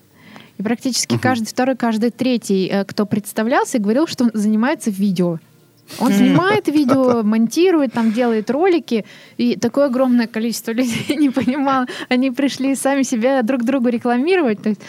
[0.57, 5.39] и практически каждый второй, каждый третий, э, кто представлялся, говорил, что он занимается видео.
[5.99, 9.05] Он снимает видео, монтирует, там делает ролики,
[9.37, 11.87] и такое огромное количество людей не понимало.
[12.09, 14.61] Они пришли сами себя друг другу рекламировать.
[14.61, 14.81] То есть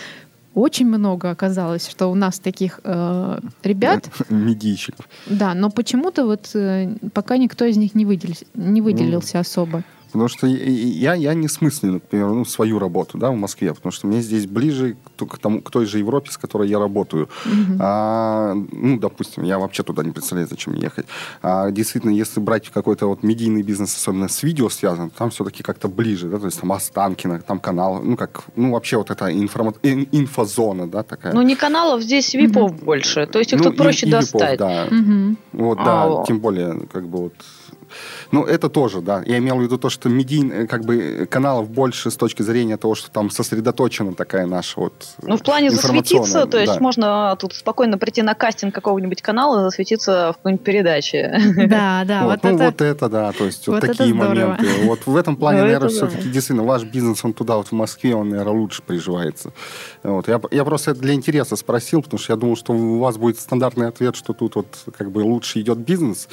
[0.57, 5.07] очень много оказалось, что у нас таких э, ребят, Медийщиков.
[5.27, 9.85] да, но почему-то вот э, пока никто из них не выделился, не выделился особо.
[10.17, 14.07] Потому что я, я не смыслю, например, ну, свою работу да, в Москве, потому что
[14.07, 17.29] мне здесь ближе к, тому, к той же Европе, с которой я работаю.
[17.79, 21.05] А, ну, допустим, я вообще туда не представляю, зачем ехать.
[21.43, 25.89] А, действительно, если брать какой-то вот медийный бизнес, особенно с видео связан, там все-таки как-то
[25.89, 29.75] ближе, да, то есть там Останкино, там канал, ну, как, ну, вообще вот эта информа-
[29.83, 31.35] ин- инфозона, да, такая.
[31.35, 33.27] Ну, не каналов, здесь випов больше.
[33.27, 34.59] То есть их Ну, тут и- проще и випов, достать.
[34.59, 34.87] да.
[34.91, 35.37] Мгм.
[35.53, 37.35] Вот, да, А, тем более, как бы вот...
[38.33, 39.23] Ну, это тоже, да.
[39.27, 42.95] Я имел в виду то, что медийных, как бы, каналов больше с точки зрения того,
[42.95, 46.81] что там сосредоточена такая наша вот Ну, в плане засветиться, то есть да.
[46.81, 51.41] можно тут спокойно прийти на кастинг какого-нибудь канала и засветиться в какой-нибудь передаче.
[51.67, 52.65] Да, да, вот, вот, ну, это...
[52.65, 54.67] вот это, да, то есть вот, вот такие моменты.
[54.85, 56.07] Вот в этом плане, Ну, наверное, это да.
[56.09, 59.53] все-таки действительно ваш бизнес, он туда, вот в Москве, он, наверное, лучше приживается.
[60.03, 60.29] Вот.
[60.29, 63.39] Я, я просто это для интереса спросил, потому что я думал, что у вас будет
[63.39, 66.29] стандартный ответ, что тут вот как бы лучше идет бизнес,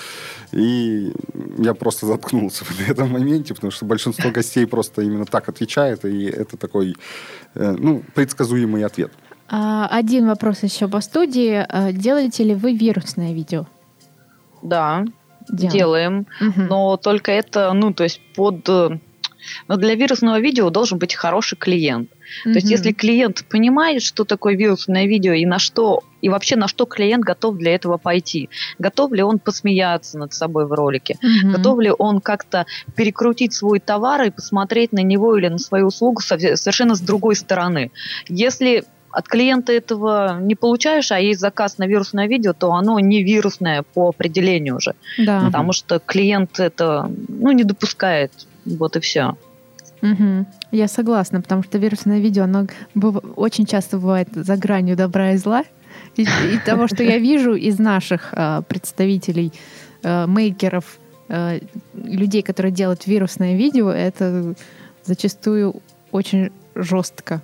[0.51, 1.13] и
[1.57, 6.25] я просто заткнулся в этом моменте, потому что большинство гостей просто именно так отвечает, и
[6.25, 6.95] это такой,
[7.55, 9.11] э, ну, предсказуемый ответ.
[9.49, 11.65] А, Один вопрос еще по студии.
[11.67, 13.65] А, Делаете ли вы вирусное видео?
[14.61, 15.05] Да,
[15.49, 15.73] Диана?
[15.73, 16.27] делаем.
[16.39, 16.67] Мгм.
[16.67, 18.67] Но только это, ну, то есть под...
[18.69, 18.99] э,
[19.67, 22.09] Но для вирусного видео должен быть хороший клиент.
[22.43, 26.67] То есть, если клиент понимает, что такое вирусное видео и на что, и вообще на
[26.67, 31.51] что клиент готов для этого пойти, готов ли он посмеяться над собой в ролике, Мгм.
[31.53, 32.65] готов ли он как-то
[32.95, 37.35] перекрутить свой товар и посмотреть на него или на свою услугу сове- совершенно с другой
[37.35, 37.91] стороны.
[38.27, 43.21] Если от клиента этого не получаешь, а есть заказ на вирусное видео, то оно не
[43.23, 45.41] вирусное по определению уже, Да.
[45.45, 48.31] потому что клиент это ну, не допускает.
[48.65, 49.35] Вот и все.
[50.03, 50.47] Мгм.
[50.71, 52.67] Я согласна, потому что вирусное видео, оно
[53.37, 55.63] очень часто бывает за гранью добра и зла.
[56.17, 59.53] И, и того, что я вижу из наших а, представителей,
[60.03, 61.57] а, мейкеров, а,
[61.93, 64.55] людей, которые делают вирусное видео, это
[65.05, 67.41] зачастую очень жестко.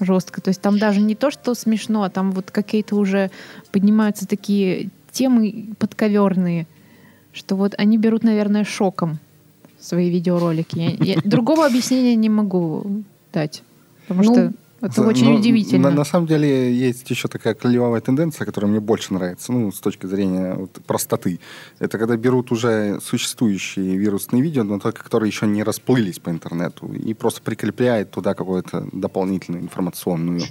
[0.00, 0.40] Жестко.
[0.40, 3.30] То есть там даже не то, что смешно, а там вот какие-то уже
[3.70, 6.66] поднимаются такие темы подковерные,
[7.32, 9.20] что вот они берут, наверное, шоком
[9.84, 10.78] свои видеоролики.
[10.78, 13.62] Я- я другого объяснения не могу дать.
[14.08, 15.90] Потому Ну, что это За- очень но удивительно.
[15.90, 19.80] На, на самом деле есть еще такая клевая тенденция, которая мне больше нравится, ну, с
[19.80, 21.38] точки зрения вот, простоты.
[21.78, 26.86] Это когда берут уже существующие вирусные видео, но только которые еще не расплылись по интернету,
[26.92, 30.42] и просто прикрепляют туда какую-то дополнительную информационную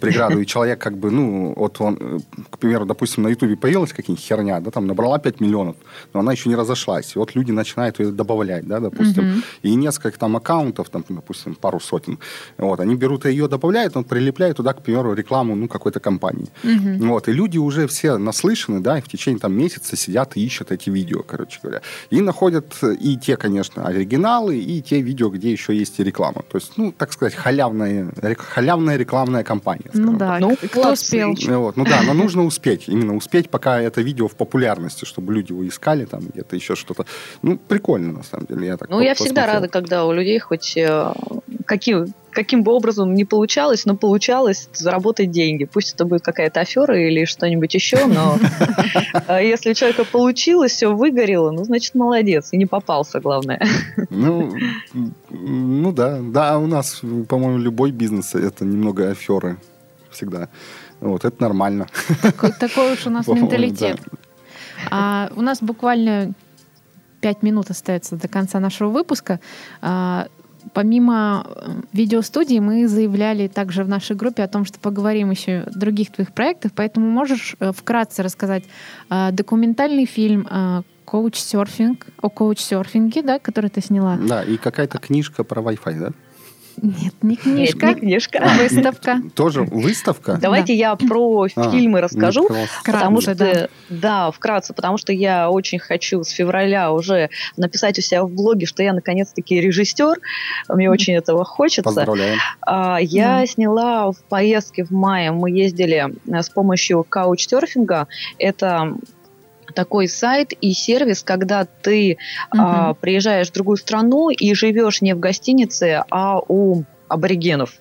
[0.00, 0.40] преграду.
[0.40, 4.60] И человек как бы, ну, вот он, к примеру, допустим, на Ютубе появилась какая-нибудь херня,
[4.60, 5.76] да, там набрала 5 миллионов,
[6.12, 7.16] но она еще не разошлась.
[7.16, 9.42] И вот люди начинают ее добавлять, да, допустим.
[9.62, 12.18] И несколько там аккаунтов, там, допустим, пару сотен.
[12.58, 16.48] Вот, они берут ее добавляют, он прилепляет туда, к примеру, рекламу, ну, какой-то компании.
[16.62, 20.72] Вот, и люди уже все наслышаны, да, и в течение там месяца сидят и ищут
[20.72, 21.80] эти видео, короче говоря.
[22.10, 26.42] И находят и те, конечно, оригиналы, и те видео, где еще есть и реклама.
[26.50, 29.53] То есть, ну, так сказать, халявная, халявная рекламная кампания.
[29.94, 31.26] Ну скажем да, Ну, кто молодцы.
[31.26, 31.58] успел.
[31.60, 35.52] Вот, ну да, но нужно успеть, именно успеть, пока это видео в популярности, чтобы люди
[35.52, 37.04] его искали, там где-то еще что-то.
[37.42, 39.54] Ну, прикольно, на самом деле, я так Ну, по- я всегда посмотрел.
[39.54, 41.12] рада, когда у людей хоть э,
[41.64, 45.64] каким, каким бы образом не получалось, но получалось заработать деньги.
[45.64, 48.38] Пусть это будет какая-то афера или что-нибудь еще, но
[49.28, 52.48] э, если у человека получилось, все выгорело, ну, значит, молодец.
[52.52, 53.60] И не попался, главное.
[54.10, 54.52] Ну,
[55.30, 56.20] ну да.
[56.20, 59.58] Да, у нас, по-моему, любой бизнес это немного аферы
[60.10, 60.48] всегда.
[61.00, 61.86] Вот, это нормально.
[62.22, 64.00] Такой, такой уж у нас менталитет.
[64.04, 64.18] Да.
[64.90, 66.32] А, у нас буквально
[67.20, 69.40] пять минут остается до конца нашего выпуска.
[69.80, 70.28] А,
[70.74, 75.78] помимо э, видеостудии мы заявляли также в нашей группе о том, что поговорим еще о
[75.78, 78.64] других твоих проектах, поэтому можешь э, вкратце рассказать
[79.08, 80.46] э, документальный фильм
[81.04, 84.16] коуч-серфинг, о коуч-серфинге, да, который ты сняла.
[84.16, 86.10] Да, и какая-то книжка про Wi-Fi, да?
[86.80, 87.86] Нет, не книжка.
[87.86, 88.38] Нет, не книжка.
[88.42, 89.22] А выставка.
[89.34, 90.38] Тоже выставка?
[90.40, 92.48] Давайте я про а, фильмы расскажу.
[92.84, 98.24] Потому что, да, вкратце, потому что я очень хочу с февраля уже написать у себя
[98.24, 100.18] в блоге, что я наконец-таки режиссер.
[100.68, 101.82] Мне очень этого хочется.
[101.82, 102.38] Поздравляю.
[102.60, 108.08] А, я сняла в поездке в мае, мы ездили э, с помощью каучсерфинга.
[108.38, 108.94] Это
[109.74, 112.18] такой сайт и сервис, когда ты
[112.52, 112.62] угу.
[112.62, 117.74] а, приезжаешь в другую страну и живешь не в гостинице, а у аборигенов,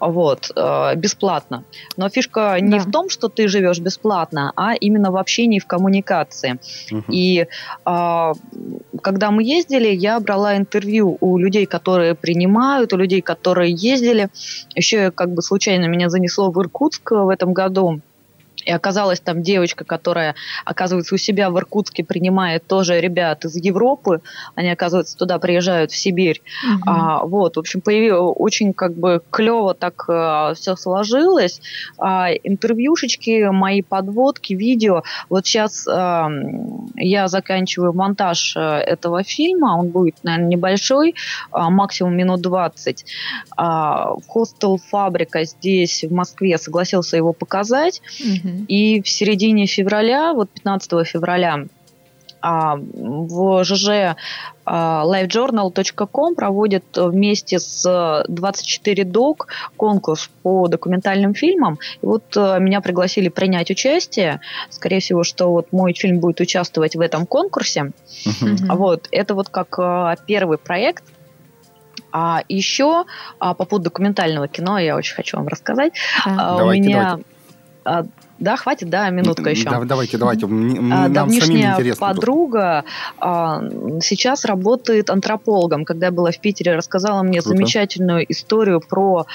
[0.00, 1.64] вот, э, бесплатно.
[1.96, 2.84] Но фишка не да.
[2.84, 6.58] в том, что ты живешь бесплатно, а именно в общении, в коммуникации.
[6.92, 7.04] Угу.
[7.08, 7.46] И
[7.86, 8.32] э,
[9.02, 14.28] когда мы ездили, я брала интервью у людей, которые принимают, у людей, которые ездили.
[14.74, 18.00] Еще как бы случайно меня занесло в Иркутск в этом году.
[18.64, 24.22] И оказалась там девочка, которая, оказывается, у себя в Иркутске принимает тоже ребят из Европы.
[24.54, 26.42] Они, оказывается, туда приезжают, в Сибирь.
[26.64, 26.82] Угу.
[26.86, 31.60] А, вот, в общем, появилось очень как бы клево так а, все сложилось.
[31.98, 35.02] А, интервьюшечки, мои подводки, видео.
[35.28, 36.28] Вот сейчас а,
[36.94, 39.76] я заканчиваю монтаж а, этого фильма.
[39.78, 41.14] Он будет, наверное, небольшой,
[41.50, 43.04] а, максимум минут 20.
[43.56, 48.02] А, Хостел Фабрика здесь, в Москве, согласился его показать.
[48.20, 48.45] Угу.
[48.68, 51.66] И в середине февраля, вот 15 февраля,
[52.40, 54.16] а, в ЖЖ
[54.64, 61.78] а, livejournal.com проводит вместе с 24 док конкурс по документальным фильмам.
[62.02, 64.40] И вот э, меня пригласили принять участие.
[64.70, 67.92] Скорее всего, что вот мой фильм будет участвовать в этом конкурсе.
[68.24, 68.76] Uh-huh.
[68.76, 71.04] Вот это вот как э, первый проект.
[72.12, 73.04] А еще
[73.38, 75.92] а, по поводу документального кино я очень хочу вам рассказать.
[76.26, 76.62] Uh-huh.
[76.64, 77.18] У меня
[77.84, 79.64] давайте да, хватит, да, минутка еще.
[79.64, 80.46] Да, давайте, давайте.
[80.46, 82.84] Нам Давнишняя самим подруга
[83.18, 83.62] а,
[84.02, 85.84] сейчас работает антропологом.
[85.84, 87.56] Когда я была в Питере, рассказала мне Круто.
[87.56, 89.26] замечательную историю про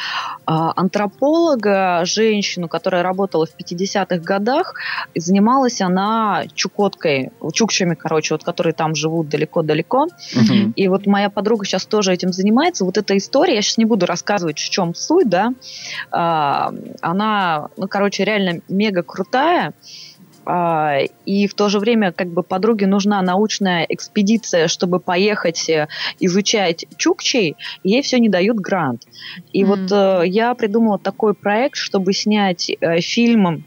[0.45, 4.75] а, антрополога, женщину, которая работала в 50-х годах.
[5.13, 10.03] И занималась она чукоткой, чукчами, короче, вот которые там живут далеко-далеко.
[10.03, 10.73] Угу.
[10.75, 12.85] И вот моя подруга сейчас тоже этим занимается.
[12.85, 15.53] Вот эта история, я сейчас не буду рассказывать, в чем суть, да,
[16.11, 19.73] а, она, ну, короче, реально мега мега крутая,
[20.43, 25.87] а, и в то же время как бы подруге нужна научная экспедиция, чтобы поехать э,
[26.19, 29.03] изучать чукчей, ей все не дают грант.
[29.53, 33.63] И mm вот э, я придумала такой проект, чтобы снять э, фильм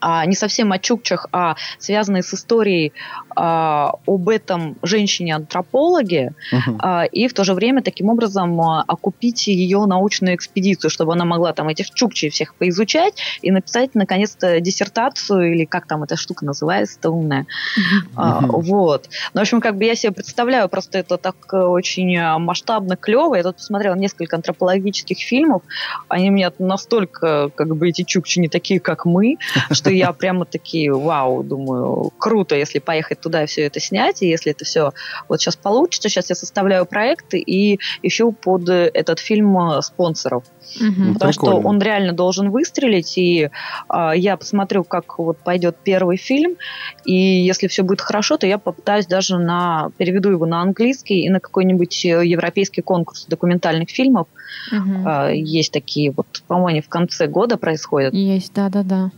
[0.00, 2.92] а, не совсем о чукчах, а связанные с историей
[3.34, 6.76] а, об этом женщине-антропологе, uh-huh.
[6.78, 11.24] а, и в то же время таким образом а, окупить ее научную экспедицию, чтобы она
[11.24, 16.44] могла там этих чукчей всех поизучать и написать наконец-то диссертацию, или как там эта штука
[16.44, 17.42] называется-то умная.
[17.42, 18.08] Uh-huh.
[18.16, 19.08] А, вот.
[19.34, 22.96] Ну, в общем, как бы я себе представляю, просто это так э, очень э, масштабно,
[22.96, 23.34] клево.
[23.34, 25.62] Я тут посмотрела несколько антропологических фильмов,
[26.08, 29.36] они меня настолько, как бы, эти чукчи не такие, как мы,
[29.70, 34.28] что я прямо такие, вау, думаю, круто, если поехать туда и все это снять, и
[34.28, 34.92] если это все
[35.28, 40.44] вот сейчас получится, сейчас я составляю проекты и ищу под этот фильм э, спонсоров.
[40.76, 41.14] Угу.
[41.14, 41.32] Потому Прикольно.
[41.32, 43.50] что он реально должен выстрелить, и
[43.88, 46.56] э, я посмотрю, как вот пойдет первый фильм,
[47.04, 51.30] и если все будет хорошо, то я попытаюсь даже на переведу его на английский и
[51.30, 54.26] на какой-нибудь э, европейский конкурс документальных фильмов.
[54.72, 55.08] Угу.
[55.08, 58.12] Э, есть такие вот, по-моему, в конце года происходят.
[58.14, 59.10] Есть, да-да-да.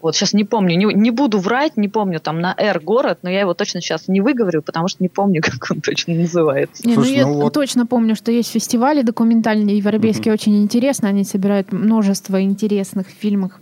[0.00, 3.30] Вот сейчас не помню, не, не буду врать, не помню там на R город, но
[3.30, 6.86] я его точно сейчас не выговорю, потому что не помню, как он точно называется.
[6.86, 7.52] Не, ну Слушай, ну, я ну вот...
[7.52, 10.40] точно помню, что есть фестивали документальные европейские, угу.
[10.40, 13.52] очень интересно, они собирают множество интересных фильмов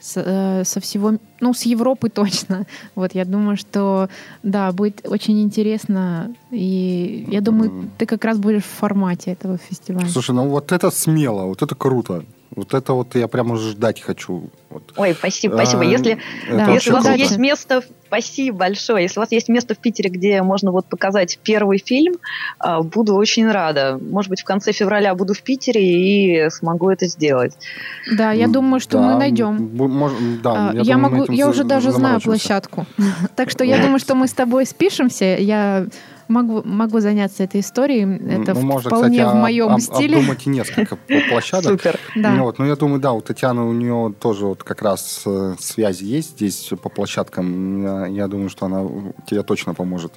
[0.00, 2.66] с, э, со всего, ну, с Европы точно.
[2.94, 4.08] Вот, я думаю, что,
[4.42, 10.08] да, будет очень интересно, и я думаю, ты как раз будешь в формате этого фестиваля.
[10.08, 12.24] Слушай, ну вот это смело, вот это круто.
[12.54, 14.50] Вот это вот я прямо ждать хочу.
[14.70, 14.92] Вот.
[14.96, 15.82] Ой, спасибо, спасибо.
[15.82, 16.18] А, если,
[16.50, 17.18] да, если у вас круто.
[17.18, 19.02] есть место, Спасибо большое.
[19.02, 22.14] Если у вас есть место в Питере, где можно вот показать первый фильм,
[22.58, 23.98] а, буду очень рада.
[24.00, 25.82] Может быть, в конце февраля буду в Питере
[26.46, 27.56] и смогу это сделать.
[28.16, 29.56] Да, я думаю, что Да, мы найдем.
[29.56, 32.86] мож- да, А, я Я, думаю, могу, я уже даже знаю площадку.
[33.34, 35.36] Так что я думаю, что мы с тобой спишемся.
[35.36, 35.86] Я
[36.28, 38.04] могу, могу заняться этой историей.
[38.42, 40.16] Это Ну, можно, вполне кстати, в моем об- стиле.
[40.18, 40.96] обдумать и несколько
[41.30, 41.72] площадок.
[41.72, 41.98] Супер.
[42.16, 42.30] Да.
[42.32, 45.54] Ну, вот, но я думаю, да, у Татьяны у нее тоже вот как раз э,
[45.58, 47.82] связи есть здесь по площадкам.
[47.82, 48.82] Я, я думаю, что она
[49.26, 50.12] тебе точно поможет.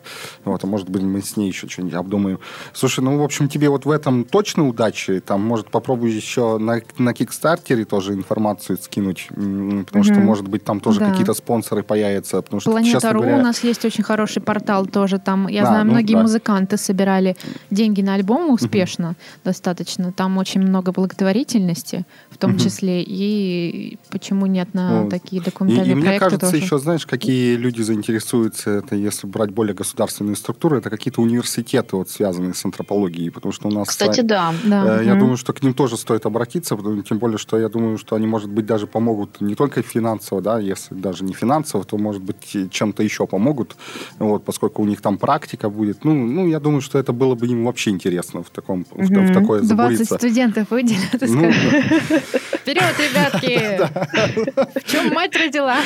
[0.45, 2.39] Вот, а может быть, мы с ней еще что-нибудь обдумаем.
[2.73, 5.19] Слушай, ну, в общем, тебе вот в этом точно удачи.
[5.19, 10.25] Там, может, попробуй еще на, на Кикстартере тоже информацию скинуть, потому что, Мгм.
[10.25, 11.09] может быть, там тоже Да.
[11.11, 12.41] какие-то спонсоры появятся.
[12.41, 15.19] Потому что, Планета честно Ру говоря, у нас есть очень хороший портал тоже.
[15.19, 16.21] Там, я Да, знаю, ну многие да.
[16.21, 17.35] музыканты собирали
[17.71, 20.11] деньги на альбом успешно достаточно.
[20.11, 22.59] Там очень много благотворительности в том Мгм.
[22.59, 23.03] числе.
[23.03, 25.09] И почему нет на Вот.
[25.11, 26.63] такие И, документальные и мне проекты кажется, тоже?
[26.63, 32.09] еще, знаешь, какие люди заинтересуются, это если брать более государственные структуры, это какие-то университеты, вот,
[32.09, 33.87] связанные с антропологией, потому что у нас...
[33.89, 34.53] Кстати, да.
[34.63, 35.01] Да.
[35.01, 35.19] Э, Я Мгм.
[35.19, 38.27] думаю, что к ним тоже стоит обратиться, потому- тем более, что я думаю, что они,
[38.27, 42.55] может быть, даже помогут не только финансово, да, если даже не финансово, то, может быть,
[42.55, 43.75] и чем-то еще помогут,
[44.19, 45.88] вот, поскольку у них там практика будет.
[46.03, 49.11] Ну, ну, я думаю, что это было бы им вообще интересно в, таком, в, в
[49.11, 49.33] Мгм.
[49.33, 50.15] такое 20 забуриться.
[50.15, 52.23] студентов выделят и Ну, скажут,
[52.59, 54.79] Вперед, ребятки!
[54.79, 55.77] В чем мать родила?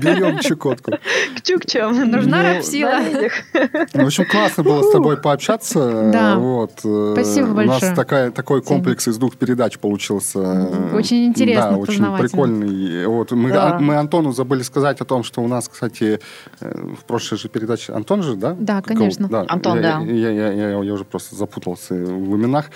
[0.00, 0.92] берем Чукотку.
[1.36, 2.10] К чукчам.
[2.10, 3.00] Нужна Ну, рабсила.
[3.92, 6.10] В общем, классно было с тобой пообщаться.
[6.12, 6.36] Да.
[6.36, 6.72] Вот.
[6.84, 7.80] э, Спасибо У большое.
[7.90, 10.68] нас такая, такой комплекс из двух передач получился.
[10.94, 13.06] Очень интересно, Да, очень прикольный.
[13.06, 13.32] Вот.
[13.32, 13.78] Мы, Да.
[13.80, 16.20] мы Антону забыли сказать о том, что у нас, кстати,
[16.60, 17.92] э, в прошлой же передаче...
[17.92, 18.56] Антон же, да?
[18.58, 18.99] Да, конечно.
[19.30, 19.44] Да.
[19.48, 20.00] Антон, я, да.
[20.12, 22.66] Я, я- я- я уже просто запутался в именах.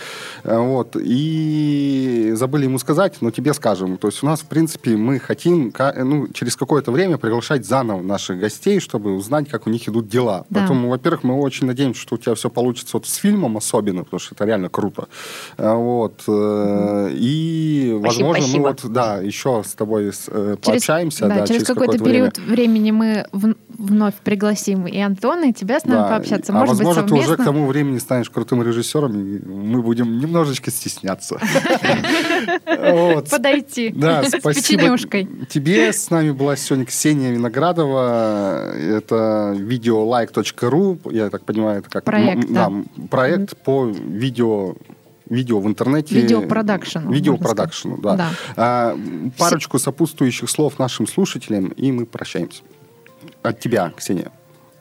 [0.44, 0.96] Э, Вот.
[0.96, 3.96] И забыли ему сказать, но тебе скажем.
[3.96, 8.02] То есть у нас, в принципе, мы хотим ка- ну, через какое-то время приглашать заново
[8.02, 10.44] наших гостей, чтобы узнать, как у них идут дела.
[10.50, 10.60] Да.
[10.60, 14.20] Поэтому, во-первых, мы очень надеемся, что у тебя все получится вот с фильмом особенно, потому
[14.20, 15.08] что это реально круто.
[15.58, 16.22] Э, Вот.
[16.28, 18.62] э, И, Спасибо, возможно, спасибо.
[18.62, 21.26] мы вот, да, еще с тобой э, Через- пообщаемся.
[21.28, 22.04] да, да, через какой-то время.
[22.04, 26.52] период времени мы вновь пригласим и Антона, и тебя с нами Да, пообщаться.
[26.52, 30.18] а Может быть, возможно, ты уже к тому времени станешь крутым режиссером, и мы будем
[30.18, 31.38] немножечко стесняться.
[33.30, 35.28] Подойти Да, с печенюшкой.
[35.48, 35.92] тебе.
[35.92, 38.74] С нами была сегодня Ксения Виноградова.
[38.76, 40.98] Это видеолайк.ру.
[41.10, 42.70] Я так понимаю, это как Проект, да.
[43.10, 44.74] проект по видео
[45.28, 46.14] видео в интернете.
[46.14, 48.16] Видеопродакшену, Видеопродакшену, да.
[48.16, 48.30] Да.
[48.56, 48.98] А,
[49.38, 52.62] парочку сопутствующих слов нашим слушателям, и мы прощаемся.
[53.42, 54.30] От тебя, Ксения.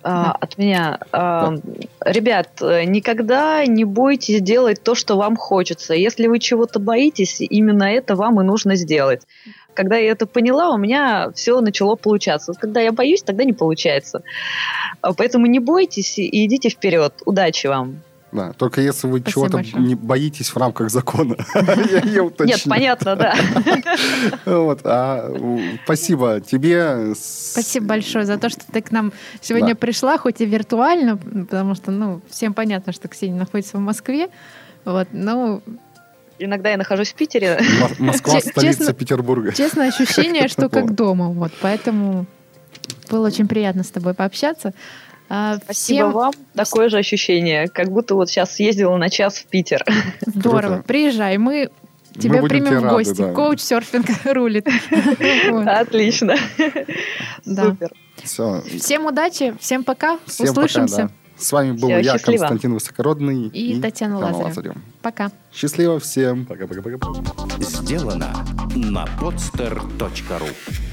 [0.03, 0.99] А, от меня.
[1.11, 1.53] А,
[2.01, 5.93] Ребят, э, никогда не бойтесь делать то, что вам хочется.
[5.93, 9.21] Если вы чего-то боитесь, именно это вам и нужно сделать.
[9.73, 12.51] Когда я это поняла, у меня все начало получаться.
[12.51, 14.23] Вот Когда я боюсь, тогда не получается.
[15.01, 17.13] А, Поэтому не бойтесь и идите вперед.
[17.25, 18.01] Удачи вам.
[18.34, 21.36] Да, только если вы чего-то не боитесь в рамках закона.
[21.55, 22.55] Я- я уточню.
[22.55, 23.36] Нет, понятно, да.
[24.45, 25.31] Вот, а,
[25.86, 27.13] Спасибо тебе.
[27.15, 31.91] Спасибо большое за то, что ты к нам сегодня пришла, хоть и виртуально, потому что,
[31.91, 34.29] ну, всем понятно, что Ксения находится в Москве.
[34.86, 35.61] Вот, ну,
[36.39, 37.59] Иногда я нахожусь в Питере.
[37.79, 39.53] Мо- Москва, столица честно- Петербурга.
[39.53, 41.29] честно, ощущение, что как дома.
[41.29, 42.25] Вот, поэтому
[43.11, 44.73] было очень приятно с тобой пообщаться.
[45.36, 46.34] А, Спасибо Всем вам.
[46.53, 49.84] Такое же ощущение, как будто вот сейчас съездила на час в Питер.
[50.27, 50.73] здорово.
[50.75, 50.84] Круто.
[50.88, 51.71] Приезжай, мы
[52.15, 53.21] Мы тебя будем примем в рады, гости.
[53.21, 53.34] да.
[53.34, 54.67] Коуч-серфинг рулит.
[55.49, 55.67] Вот.
[55.67, 56.36] Отлично.
[57.43, 57.91] Супер.
[58.23, 58.61] Все.
[58.79, 60.95] Всем удачи, всем пока, Всем услышимся.
[60.95, 61.13] пока, да.
[61.36, 62.41] С вами был я, счастливо.
[62.41, 63.47] Константин Высокородный.
[63.47, 64.75] И Татьяна Лазарева.
[65.01, 65.31] Пока.
[65.51, 66.45] Счастливо всем.
[66.45, 66.99] Пока-пока-пока.
[67.59, 68.31] Сделано
[68.75, 70.92] на podster.ru